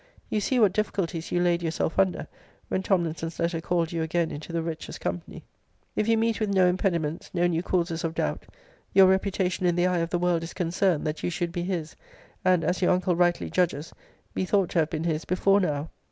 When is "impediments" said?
6.67-7.31